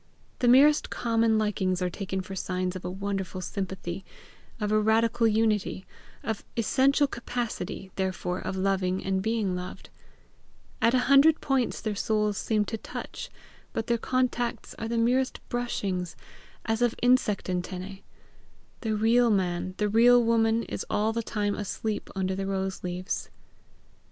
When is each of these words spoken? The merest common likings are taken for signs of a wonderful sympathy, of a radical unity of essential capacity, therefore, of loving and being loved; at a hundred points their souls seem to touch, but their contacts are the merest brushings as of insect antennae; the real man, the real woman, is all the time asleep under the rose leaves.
The 0.39 0.47
merest 0.47 0.89
common 0.89 1.37
likings 1.37 1.79
are 1.79 1.89
taken 1.91 2.21
for 2.21 2.35
signs 2.35 2.75
of 2.75 2.83
a 2.83 2.89
wonderful 2.89 3.39
sympathy, 3.39 4.03
of 4.59 4.71
a 4.71 4.79
radical 4.81 5.27
unity 5.27 5.85
of 6.23 6.43
essential 6.57 7.05
capacity, 7.05 7.91
therefore, 7.97 8.39
of 8.39 8.55
loving 8.57 9.05
and 9.05 9.21
being 9.21 9.53
loved; 9.55 9.91
at 10.81 10.95
a 10.95 11.05
hundred 11.05 11.39
points 11.39 11.81
their 11.81 11.93
souls 11.93 12.39
seem 12.39 12.65
to 12.65 12.79
touch, 12.79 13.29
but 13.73 13.85
their 13.85 13.99
contacts 13.99 14.73
are 14.79 14.87
the 14.87 14.97
merest 14.97 15.39
brushings 15.49 16.15
as 16.65 16.81
of 16.81 16.95
insect 17.03 17.47
antennae; 17.47 18.03
the 18.79 18.95
real 18.95 19.29
man, 19.29 19.75
the 19.77 19.87
real 19.87 20.23
woman, 20.23 20.63
is 20.63 20.83
all 20.89 21.13
the 21.13 21.21
time 21.21 21.53
asleep 21.53 22.09
under 22.15 22.33
the 22.33 22.47
rose 22.47 22.83
leaves. 22.83 23.29